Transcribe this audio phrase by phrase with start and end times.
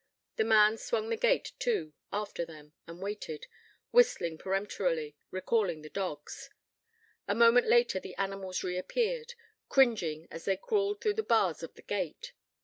[0.37, 3.45] The man swung the gate to after them, and waited,
[3.91, 6.49] whistling peremptorily, recalling the dogs.
[7.27, 9.35] A moment later, the animals reappeared,
[9.69, 12.33] cringing as they crawled through the bars of the gate.